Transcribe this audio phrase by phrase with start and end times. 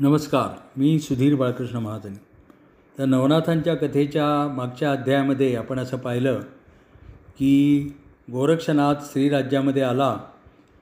[0.00, 2.12] नमस्कार मी सुधीर बाळकृष्ण महाजन.
[2.98, 4.26] तर नवनाथांच्या कथेच्या
[4.56, 6.40] मागच्या अध्यायामध्ये आपण असं पाहिलं
[7.38, 7.92] की
[8.32, 10.16] गोरक्षनाथ श्रीराज्यामध्ये आला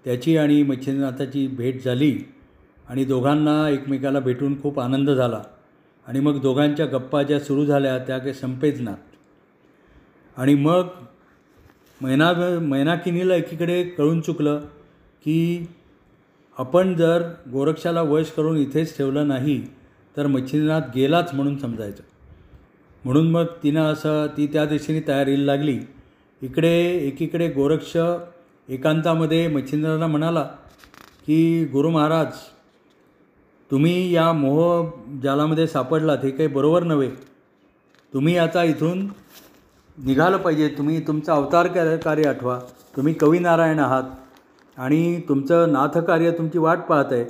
[0.04, 2.16] त्याची आणि मच्छिंद्रनाथाची भेट झाली
[2.88, 5.42] आणि दोघांना एकमेकाला भेटून खूप आनंद झाला
[6.06, 10.86] आणि मग दोघांच्या गप्पा ज्या सुरू झाल्या त्या काही संपेच नात आणि मग
[12.00, 14.60] मैना मैनाकिनीला एकीकडे कळून चुकलं
[15.24, 15.66] की
[16.60, 17.22] आपण जर
[17.52, 19.60] गोरक्षाला वश करून इथेच ठेवलं नाही
[20.16, 22.02] तर मच्छिंद्रनाथ गेलाच म्हणून समजायचं.
[23.04, 25.78] म्हणून मग तिनं असं ती त्या दिशेने तयारीला लागली.
[26.42, 26.72] इकडे
[27.06, 27.96] एकीकडे गोरक्ष
[28.68, 30.42] एकांतामध्ये मच्छिंद्राला म्हणाला
[31.26, 32.32] की गुरु महाराज
[33.70, 34.90] तुम्ही या मोह
[35.22, 37.10] जालामध्ये सापडलात हे काही बरोबर नव्हे.
[38.14, 39.08] तुम्ही आता इथून
[39.98, 40.68] निघालं पाहिजे.
[40.68, 42.60] तुम्ही तुमचा अवतार कार्य आठवा.
[42.96, 44.02] तुम्ही कवी नारायण आहात.
[44.80, 47.24] आणि तुमचं नाथकार्य तुमची वाट पाहत आहे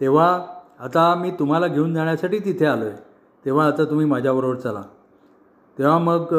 [0.00, 0.46] तेव्हा
[0.80, 2.96] आता मी तुम्हाला घेऊन जाण्यासाठी तिथे आलो आहे
[3.44, 4.82] तेव्हा आता तुम्ही माझ्याबरोबर चला.
[5.78, 6.34] तेव्हा मग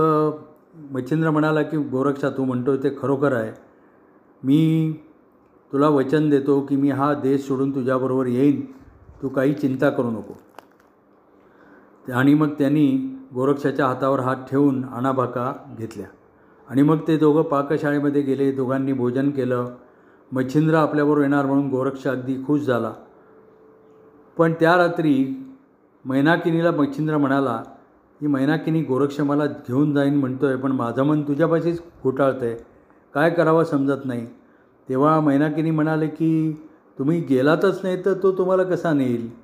[0.91, 3.51] मच्छिंद्र म्हणाला की गोरक्षा तू म्हणतो ते खरोखर आहे.
[4.43, 4.91] मी
[5.73, 8.61] तुला वचन देतो की मी हा देश सोडून तुझ्याबरोबर येईन.
[9.21, 10.33] तू काही चिंता करू नको.
[12.13, 12.87] आणि मग त्यांनी
[13.33, 16.07] गोरक्षाच्या हातावर हात ठेवून आणाभाका घेतल्या.
[16.69, 19.69] आणि मग ते दोघं पाकशाळेमध्ये गेले दोघांनी भोजन केलं.
[20.33, 22.93] मच्छिंद्र आपल्याबरोबर येणार म्हणून गोरक्ष अगदी खुश झाला.
[24.37, 25.43] पण त्या रात्री
[26.05, 27.63] मैनाकिनीला मच्छिंद्र म्हणाला
[28.19, 32.55] की मैनाकिनी गोरक्ष मला घेऊन जाईन म्हणतो आहे पण माझं मन तुझ्यापाशीच घोटाळतं आहे
[33.13, 34.27] काय करावं समजत नाही.
[34.89, 36.61] तेव्हा मैनाकिनी म्हणाले की
[36.99, 39.41] तुम्ही गेलातच नाही तर तो तुम्हाला कसा नेईल?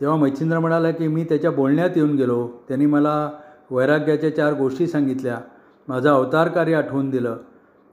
[0.00, 2.48] तेव्हा मच्छिंद्र म्हणाला की मी त्याच्या बोलण्यात येऊन गेलो.
[2.68, 3.30] त्यांनी मला
[3.70, 5.40] वैराग्याच्या चार गोष्टी सांगितल्या.
[5.88, 7.36] माझं अवतार कार्य आठवून दिलं.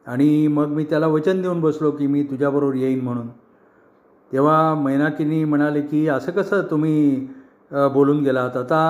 [0.08, 3.28] आणि मग मी त्याला वचन देऊन बसलो की मी तुझ्याबरोबर येईन म्हणून.
[4.32, 7.28] तेव्हा मैनाकिनी म्हणाले की असं कसं तुम्ही
[7.94, 8.82] बोलून गेलात आता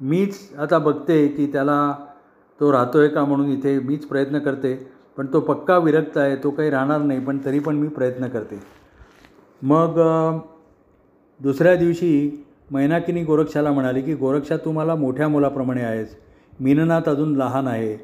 [0.00, 1.92] मीच आता बघते की त्याला
[2.60, 4.74] तो राहतो आहे का म्हणून इथे मीच प्रयत्न करते.
[5.16, 8.60] पण तो पक्का विरक्त आहे तो काही राहणार नाही पण तरी पण मी प्रयत्न करते.
[9.62, 9.98] मग
[11.40, 16.16] दुसऱ्या दिवशी मैनाकिनी गोरक्षाला म्हणाली की गोरक्षा तू मला मोठ्या मुलाप्रमाणे आहेस.
[16.60, 17.96] मीननाथ अजून लहान आहे.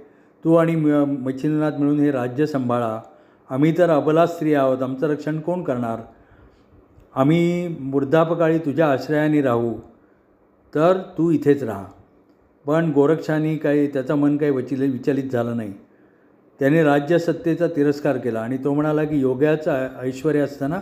[0.47, 3.01] तू आणि मच्छिंद्रनाथ मिळून हे राज्य सांभाळा.
[3.51, 4.83] आम्ही तर अबला स्त्री आहोत.
[4.83, 6.01] आमचं रक्षण कोण करणार?
[7.15, 9.75] आम्ही वृद्धापकाळी तुझ्या आश्रयाने राहू.
[10.75, 11.85] तर तू इथेच राहा.
[12.67, 15.73] पण गोरक्षाने काही त्याचं मन काही वचिल विचलित झालं नाही.
[16.59, 20.81] त्याने राज्यसत्तेचा तिरस्कार केला आणि तो म्हणाला की योग्याचं ऐश्वर असताना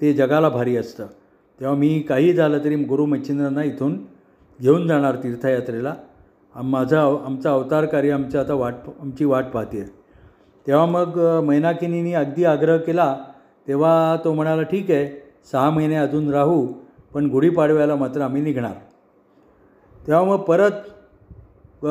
[0.00, 1.06] ते जगाला भारी असतं.
[1.60, 3.98] तेव्हा मी काही झालं तरी गुरु मच्छिंद्रांना इथून
[4.60, 5.94] घेऊन जाणार तीर्थयात्रेला.
[6.54, 9.80] माझा आमचा अवतार कार्य आमच्या आता वाट आमची वाट पाहते.
[9.80, 9.90] आहे
[10.66, 13.14] तेव्हा मग मैनाकिनीनी अगदी आग्रह केला
[13.68, 15.08] तेव्हा तो म्हणाला ठीक आहे
[15.52, 16.66] सहा महिने अजून राहू
[17.14, 18.74] पण गुढीपाडव्याला मात्र आम्ही निघणार.
[20.00, 21.84] तेव्हा मग परत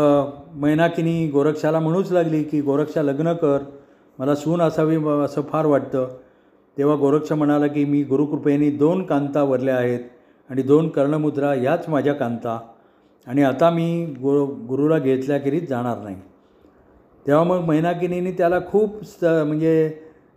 [0.55, 3.63] मैनाकिनी गोरक्षाला म्हणूच लागली की गोरक्षा लग्न कर
[4.19, 6.07] मला सून असावी असं फार वाटतं.
[6.77, 9.99] तेव्हा गोरक्ष म्हणाला की मी गुरुकृपेने दोन कांता वरल्या आहेत
[10.49, 12.59] आणि दोन कर्णमुद्रा याच माझ्या कांता.
[13.27, 16.15] आणि आता मी गु गुरुला घेतल्याखेरीज जाणार नाही.
[17.25, 19.73] तेव्हा मग मैनाकिनीने त्याला खूप स म्हणजे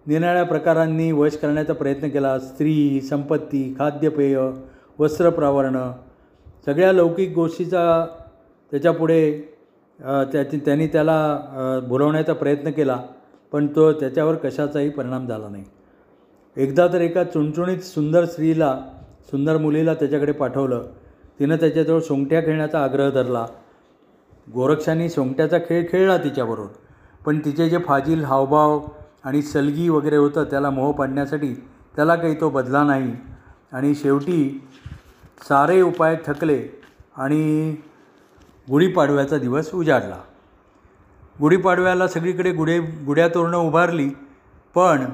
[0.06, 2.38] निराळ्या प्रकारांनी वश करण्याचा प्रयत्न केला.
[2.38, 4.38] स्त्री संपत्ती खाद्यपेय
[4.98, 5.92] वस्त्रप्रावरणं
[6.66, 8.06] सगळ्या लौकिक गोष्टीचा
[8.72, 9.30] त्याच्यापुढे
[10.32, 13.00] त्याची त्यांनी त्याला भुलवण्याचा प्रयत्न केला
[13.52, 15.64] पण तो त्याच्यावर कशाचाही परिणाम झाला नाही.
[16.56, 18.78] एकदा तर एका चुणचुणीत सुंदर स्त्रीला
[19.30, 20.84] सुंदर मुलीला त्याच्याकडे पाठवलं.
[21.40, 23.46] तिनं त्याच्याजवळ सोंगट्या खेळण्याचा आग्रह धरला.
[24.54, 26.72] गोरक्षांनी सोंगट्याचा खेळ खेळला तिच्याबरोबर.
[27.26, 28.86] पण तिचे जे फाजील हावभाव
[29.24, 31.54] आणि सलगी वगैरे होतं त्याला मोह पाडण्यासाठी
[31.96, 33.12] त्याला काही तो बदला नाही.
[33.72, 34.68] आणि शेवटी
[35.48, 36.82] सारे उपाय थकले
[37.16, 37.76] आणि
[38.70, 40.18] गुढीपाडव्याचा दिवस उजाडला.
[41.40, 44.08] गुढीपाडव्याला सगळीकडे गुढे गुढ्या तोरणं उभारली
[44.74, 45.04] पण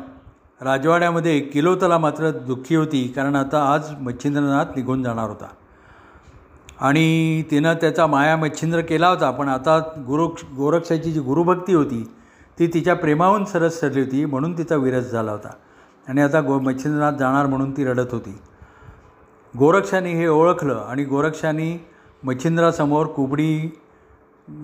[0.60, 5.46] राजवाड्यामध्ये किलोतला मात्र दुःखी होती कारण आता आज मच्छिंद्रनाथ निघून जाणार होता.
[6.80, 9.30] आणि तिनं त्याचा माया मच्छिंद्र केला होता.
[9.30, 12.02] पण आता गुरुक्ष गोरक्षाची जी गुरुभक्ती होती
[12.58, 15.50] ती तिच्या प्रेमाहून सरस ठरली होती म्हणून तिचा विरस झाला होता.
[16.08, 18.38] आणि आता गो मच्छिंद्रनाथ जाणार म्हणून ती रडत होती.
[19.54, 21.86] गोरक्षाने हे ओळखलं आणि गोरक्षाने
[22.24, 23.78] मच्छिंद्रासमोर कुबडी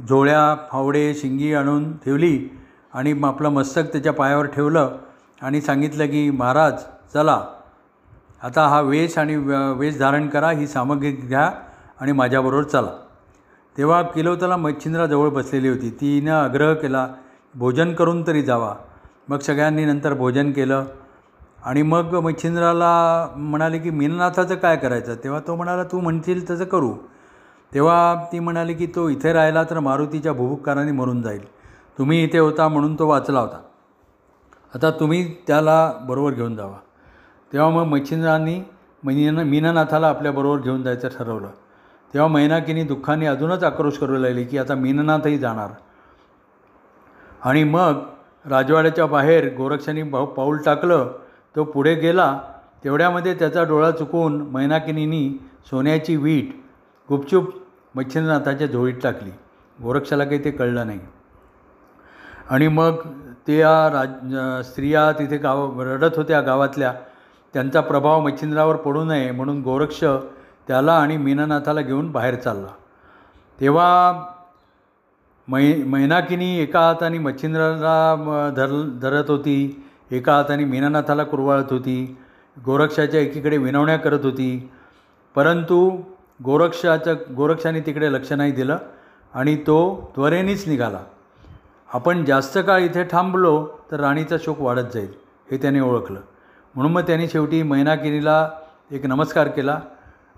[0.08, 2.48] झोळ्या फावडे शिंगी आणून ठेवली
[2.94, 4.96] आणि आपलं मस्तक त्याच्या पायावर ठेवलं
[5.42, 6.82] आणि सांगितलं की महाराज
[7.14, 7.40] चला.
[8.42, 9.36] आता हा वेश आणि
[9.76, 11.50] वेश धारण करा ही सामग्री घ्या
[12.00, 12.90] आणि माझ्याबरोबर चला.
[13.78, 15.90] तेव्हा किलोतला मच्छिंद्राजवळ बसलेली होती.
[15.90, 17.08] तिनं आग्रह केला
[17.54, 18.74] भोजन करून तरी जावा.
[19.28, 20.84] मग सगळ्यांनी नंतर भोजन केलं.
[21.64, 25.14] आणि मग मच्छिंद्राला म्हणाले की मीननाथाचं काय करायचं?
[25.14, 26.94] तेव्हा तो म्हणाला तू म्हणशील तसं करू.
[27.74, 31.48] तेव्हा ती म्हणाली की तो इथे राहिला तर मारुतीच्या भुभुक्काराने मरून जाईल.
[31.98, 33.60] तुम्ही इथे होता म्हणून तो वाचला होता.
[34.74, 36.76] आता तुम्ही त्याला बरोबर घेऊन जावा.
[37.52, 38.60] तेव्हा मग मच्छिंद्रांनी
[39.04, 41.48] मीन मीननाथाला आपल्याबरोबर घेऊन जायचं ठरवलं.
[42.14, 45.70] तेव्हा मैनाकीनी दुःखाने अजूनच आक्रोश करू लागली की आता मीननाथही जाणार.
[47.44, 48.02] आणि मग
[48.44, 51.10] राजवाड्याच्या बाहेर गोरक्षाने पाऊ पाऊल टाकलं
[51.56, 52.38] तो पुढे गेला
[52.84, 55.28] तेवढ्यामध्ये त्याचा डोळा चुकून मैनाकिनीनी
[55.70, 56.54] सोन्याची वीट
[57.08, 57.48] गुपचूप
[57.94, 59.30] मच्छिंद्रनाथाच्या झोळीत टाकली.
[59.78, 61.00] गोरक्षाला काही ते कळलं नाही.
[62.50, 62.96] आणि मग
[63.46, 66.92] त्या राज स्त्रिया तिथे गाव रडत होत्या गावातल्या.
[67.54, 70.04] त्यांचा प्रभाव मच्छिंद्रावर पडू नये म्हणून गोरक्ष
[70.68, 72.68] त्याला आणि मीननाथाला घेऊन बाहेर चालला.
[73.60, 74.24] तेव्हा
[75.48, 79.86] मै मैनाकिनी एका हाताने मच्छिंद्राला धर धरत होती.
[80.10, 82.16] एका हाताने मीननाथाला कुरवाळत होती.
[82.64, 84.70] गोरक्षाच्या एकीकडे विनवण्या करत होती.
[85.34, 86.02] परंतु
[86.44, 88.78] गोरक्षाचं गोरक्षाने तिकडे लक्ष नाही दिलं
[89.34, 91.00] आणि तो त्वरेनेच निघाला.
[91.92, 95.12] आपण जास्त काळ इथे थांबलो तर राणीचा शोक वाढत जाईल
[95.50, 96.20] हे त्याने ओळखलं.
[96.74, 98.48] म्हणून मग त्याने शेवटी मैनाकिनीला
[98.90, 99.80] एक नमस्कार केला.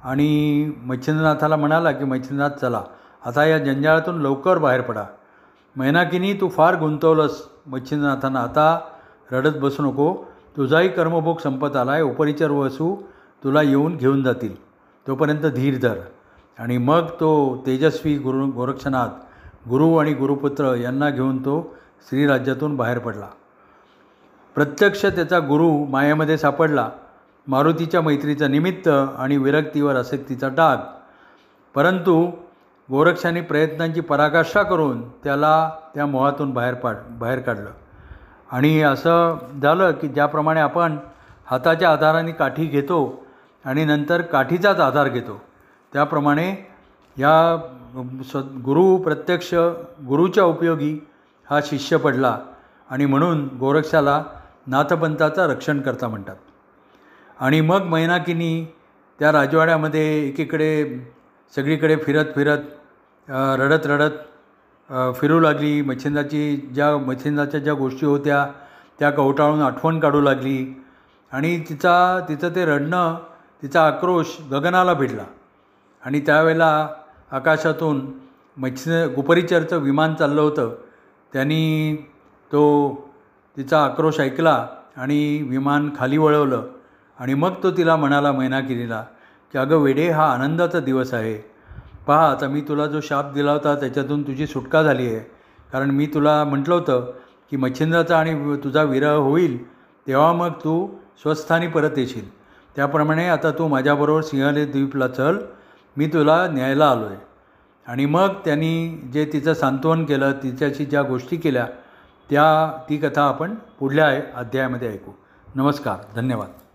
[0.04, 2.82] आणि मच्छिंद्रनाथाला म्हणाला की मच्छिंद्रनाथ चला.
[3.26, 5.04] आता या जंजाळातून लवकर बाहेर पडा.
[5.76, 8.40] मैनाकिनी तू फार गुंतवलंस मच्छिंद्रनाथांना.
[8.40, 8.80] आता
[9.32, 10.16] रडत बसू नको.
[10.56, 12.96] तुझाही कर्मभोग संपत आला आहे उपरिचर वसू
[13.44, 14.62] तुला येऊन घेऊन जातील.
[15.06, 15.94] तोपर्यंत धीर धर.
[16.58, 19.08] आणि मग तो तेजस्वी गुरु गोरक्षनाथ
[19.68, 21.74] गुरु आणि गुरुपुत्र यांना घेऊन तो
[22.08, 23.28] श्रीराज्यातून बाहेर पडला.
[24.54, 26.88] प्रत्यक्ष त्याचा गुरु मायामध्ये सापडला.
[27.48, 30.76] मारुतीच्या मैत्रीचं निमित्त आणि विरक्तीवर आसक्तीचा डाग.
[31.74, 32.30] परंतु
[32.90, 37.70] गोरक्षाने प्रयत्नांची पराकाष्ठा करून त्याला त्या मोहातून बाहेर पाड बाहेर काढलं.
[38.50, 40.96] आणि असं झालं की ज्याप्रमाणे आपण
[41.46, 43.24] हाताच्या आधाराने काठी घेतो
[43.64, 45.40] आणि नंतर काठीचाच आधार घेतो
[45.92, 46.68] त्याप्रमाणे
[47.18, 47.56] या
[48.24, 49.54] स गुरु प्रत्यक्ष
[50.08, 51.06] गुरुच्या उपयोगी
[51.50, 52.38] हा शिष्य पडला
[52.90, 54.24] आणि म्हणून गोरक्षाला
[54.66, 56.36] नाथपंथाचा रक्षणकर्ता म्हणतात.
[57.40, 58.64] आणि मग मैनाकिनी
[59.18, 60.70] त्या राजवाड्यामध्ये एकीकडे
[61.56, 62.58] सगळीकडे फिरत फिरत
[63.60, 64.16] रडत रडत
[65.18, 65.80] फिरू लागली.
[65.82, 68.46] मच्छिंदाची ज्या मच्छिंदाच्या ज्या गोष्टी होत्या
[68.98, 70.64] त्या कवटाळून आठवण काढू लागली.
[71.32, 73.16] आणि तिचा तिचं ते रडणं
[73.62, 75.24] तिचा आक्रोश गगनाला भिडला.
[76.02, 76.88] आणि त्यावेळेला
[77.30, 78.00] आकाशातून
[78.56, 80.74] मच्छी गुपरीचरचं विमान चाललं होतं.
[81.32, 81.94] त्यांनी
[82.52, 82.62] तो
[83.56, 86.66] तिचा आक्रोश ऐकला आणि विमान खाली वळवलं.
[87.18, 89.04] आणि मग तो तिला म्हणाला मैनाकिनीला
[89.52, 91.36] की अगं वेडे हा आनंदाचा दिवस आहे.
[92.06, 95.18] पहा आता मी तुला जो शाप दिला होता त्याच्यातून तुझी सुटका झाली आहे.
[95.72, 97.10] कारण मी तुला म्हटलं होतं
[97.50, 99.56] की मच्छिंद्राचा आणि तुझा विरह होईल
[100.06, 100.86] तेव्हा मग तू
[101.22, 102.28] स्वस्थानी परत येशील.
[102.76, 105.38] त्याप्रमाणे आता तू माझ्याबरोबर सिंहले द्वीपला चल
[105.96, 107.16] मी तुला न्यायला आलो आहे
[107.86, 111.66] आणि मग त्यांनी जे तिचं सांत्वन केलं तिच्याशी ज्या गोष्टी केल्या
[112.30, 112.46] त्या
[112.88, 115.12] ती कथा आपण पुढल्या अध्यायामध्ये ऐकू.
[115.54, 116.67] नमस्कार धन्यवाद.